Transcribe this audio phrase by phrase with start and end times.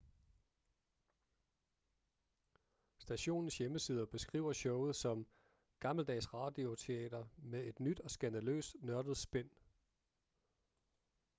[2.99, 5.25] stationens hjemmeside beskriver showet som
[5.79, 9.49] gammeldags radioteater med et nyt og skandaløst nørdet spin